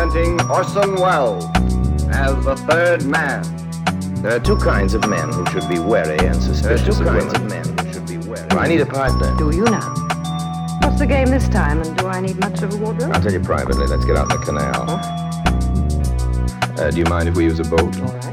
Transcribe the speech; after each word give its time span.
presenting 0.00 0.40
Orson 0.50 0.94
Welles 0.94 1.44
as 2.08 2.42
the 2.46 2.56
third 2.66 3.04
man. 3.04 3.42
There 4.22 4.36
are 4.36 4.40
two 4.40 4.56
kinds 4.56 4.94
of 4.94 5.06
men 5.06 5.30
who 5.30 5.44
should 5.50 5.68
be 5.68 5.78
wary 5.78 6.12
and 6.12 6.20
There 6.20 6.30
are 6.30 6.40
suspicious 6.40 6.96
two 6.96 7.02
of 7.02 7.08
kinds 7.08 7.38
women. 7.38 7.42
of 7.42 7.76
men 7.76 7.86
who 7.86 7.92
should 7.92 8.06
be 8.06 8.16
wary. 8.26 8.50
I 8.52 8.66
need 8.66 8.80
a 8.80 8.86
partner. 8.86 9.36
Do 9.36 9.54
you 9.54 9.64
now? 9.64 9.92
What's 10.82 10.98
the 11.00 11.06
game 11.06 11.28
this 11.28 11.50
time, 11.50 11.82
and 11.82 11.98
do 11.98 12.06
I 12.06 12.22
need 12.22 12.40
much 12.40 12.62
of 12.62 12.72
a 12.72 12.76
wardrobe? 12.78 13.12
I'll 13.12 13.20
tell 13.20 13.32
you 13.32 13.40
privately. 13.40 13.86
Let's 13.86 14.06
get 14.06 14.16
out 14.16 14.32
in 14.32 14.40
the 14.40 14.46
canal. 14.46 14.88
Uh, 16.80 16.90
do 16.90 16.96
you 16.96 17.04
mind 17.04 17.28
if 17.28 17.36
we 17.36 17.44
use 17.44 17.60
a 17.60 17.64
boat? 17.64 18.29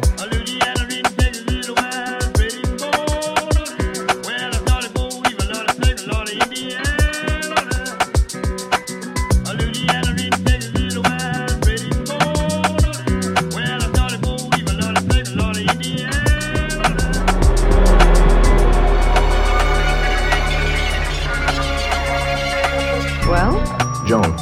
Joan, 24.08 24.38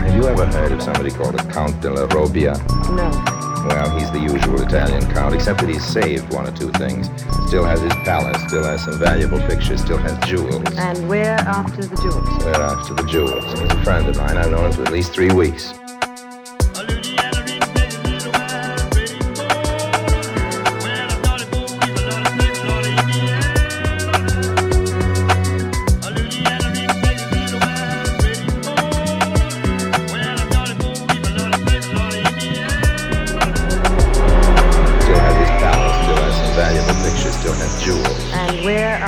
have 0.00 0.16
you 0.16 0.26
ever 0.26 0.46
heard 0.46 0.72
of 0.72 0.82
somebody 0.82 1.12
called 1.12 1.38
the 1.38 1.52
Count 1.52 1.80
de 1.80 1.88
la 1.90 2.08
Robbia? 2.08 2.58
no. 2.90 3.08
Well, 3.68 3.96
he's 3.96 4.10
the 4.10 4.18
usual 4.18 4.60
Italian 4.62 5.08
count, 5.12 5.32
except 5.32 5.60
that 5.60 5.68
he's 5.68 5.84
saved 5.84 6.32
one 6.32 6.48
or 6.48 6.50
two 6.50 6.70
things. 6.72 7.08
Still 7.46 7.64
has 7.64 7.80
his 7.80 7.92
palace, 8.04 8.42
still 8.48 8.64
has 8.64 8.82
some 8.82 8.98
valuable 8.98 9.38
pictures, 9.42 9.80
still 9.82 9.98
has 9.98 10.18
jewels. 10.28 10.64
And 10.76 11.08
we're 11.08 11.22
after 11.22 11.82
the 11.82 11.94
jewels. 11.96 12.44
We're 12.44 12.54
after 12.54 12.94
the 12.94 13.04
jewels. 13.04 13.44
He's 13.60 13.70
a 13.70 13.84
friend 13.84 14.08
of 14.08 14.16
mine. 14.16 14.36
I've 14.36 14.50
known 14.50 14.64
him 14.64 14.72
for 14.72 14.82
at 14.82 14.90
least 14.92 15.12
three 15.12 15.30
weeks. 15.30 15.72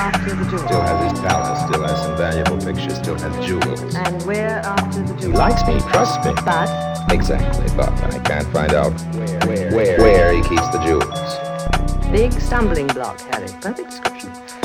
After 0.03 0.35
the 0.35 0.43
Still 0.57 0.81
has 0.81 1.11
his 1.11 1.19
palace, 1.21 1.59
still 1.63 1.81
has 1.81 2.01
some 2.01 2.17
valuable 2.17 2.57
pictures, 2.57 2.97
still 2.97 3.17
has 3.17 3.45
jewels. 3.45 3.95
And 3.95 4.21
we're 4.25 4.59
after 4.59 4.99
the 4.99 5.13
jewels. 5.13 5.23
He 5.23 5.31
likes 5.31 5.65
me, 5.65 5.79
trust 5.91 6.25
me. 6.25 6.33
But 6.43 6.67
Exactly, 7.09 7.67
but 7.77 7.89
I 7.89 8.19
can't 8.19 8.47
find 8.47 8.73
out 8.73 8.91
where, 9.15 9.71
where, 9.71 9.97
where 9.99 10.33
he 10.33 10.41
keeps 10.41 10.67
the 10.69 10.79
jewels. 10.83 12.11
big 12.11 12.33
stumbling 12.33 12.87
block, 12.87 13.21
Harry. 13.31 13.47
Perfect 13.61 13.91
description. 13.91 14.62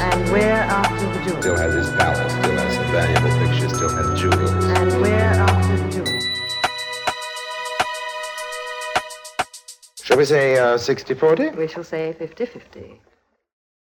And 0.00 0.32
we're 0.32 0.40
after 0.40 1.06
the 1.06 1.24
jewels. 1.24 1.40
Still 1.44 1.56
has 1.56 1.74
his 1.74 1.90
palace, 1.90 2.32
still 2.32 2.56
has 2.56 2.74
some 2.74 2.86
valuable 2.92 3.30
pictures, 3.38 3.72
still 3.74 3.88
has 3.88 4.20
jewels. 4.20 4.64
And 4.64 4.92
we're 5.02 5.14
after 5.14 5.76
the 5.76 5.88
jewels. 5.90 6.24
Shall 10.02 10.16
we 10.16 10.24
say 10.24 10.56
uh, 10.56 10.78
60 10.78 11.14
40? 11.14 11.48
We 11.50 11.68
shall 11.68 11.84
say 11.84 12.16
50-50. 12.18 12.96